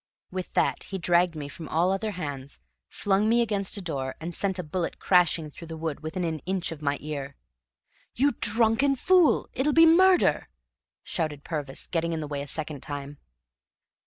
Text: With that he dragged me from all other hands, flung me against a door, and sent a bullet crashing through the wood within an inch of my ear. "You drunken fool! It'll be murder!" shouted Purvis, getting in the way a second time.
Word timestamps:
With 0.31 0.53
that 0.53 0.85
he 0.85 0.97
dragged 0.97 1.35
me 1.35 1.47
from 1.47 1.69
all 1.69 1.91
other 1.91 2.09
hands, 2.13 2.59
flung 2.89 3.29
me 3.29 3.43
against 3.43 3.77
a 3.77 3.83
door, 3.83 4.15
and 4.19 4.33
sent 4.33 4.57
a 4.57 4.63
bullet 4.63 4.97
crashing 4.97 5.51
through 5.51 5.67
the 5.67 5.77
wood 5.77 5.99
within 5.99 6.23
an 6.23 6.39
inch 6.47 6.71
of 6.71 6.81
my 6.81 6.97
ear. 7.01 7.35
"You 8.15 8.31
drunken 8.39 8.95
fool! 8.95 9.47
It'll 9.53 9.73
be 9.73 9.85
murder!" 9.85 10.49
shouted 11.03 11.43
Purvis, 11.43 11.85
getting 11.85 12.13
in 12.13 12.19
the 12.19 12.25
way 12.27 12.41
a 12.41 12.47
second 12.47 12.81
time. 12.81 13.19